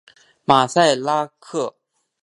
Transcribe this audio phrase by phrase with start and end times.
[0.45, 1.75] 马赛拉克。